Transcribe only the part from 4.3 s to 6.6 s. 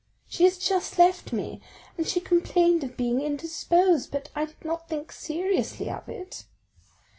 I did not think seriously of it."